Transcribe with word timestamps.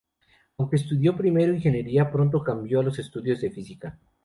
Aunque 0.57 0.77
estudió 0.77 1.15
primero 1.15 1.53
ingeniería, 1.53 2.11
pronto 2.11 2.43
cambió 2.43 2.79
a 2.79 2.83
los 2.83 2.97
estudios 2.97 3.39
de 3.39 3.51
física. 3.51 3.99